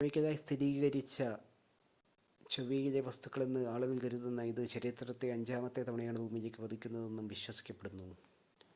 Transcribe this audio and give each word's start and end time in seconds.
കെമിക്കലായി 0.01 0.37
സ്ഥിരീകരിച്ച 0.37 1.17
ചൊവ്വയിലെ 2.51 3.01
വസ്തുക്കളെന്ന് 3.01 3.61
ആളുകൾ 3.67 3.97
കരുതുന്ന 3.99 4.43
ഇത് 4.43 4.61
ചരിത്രത്തിൽ 4.69 5.29
അഞ്ചാമത്തെ 5.31 5.81
തവണയാണ് 5.81 6.17
ഭൂമിയിലേക്ക് 6.17 6.59
പതിക്കുന്നതെന്ന് 6.61 7.23
വിശ്വസിക്കപ്പെടുന്നു 7.29 8.07